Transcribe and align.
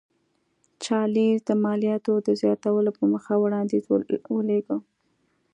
چارلېز 0.83 1.39
د 1.45 1.51
مالیاتو 1.63 2.13
د 2.27 2.29
زیاتولو 2.41 2.89
په 2.97 3.03
موخه 3.11 3.35
وړاندیز 3.39 3.83
ولېږه. 4.35 4.77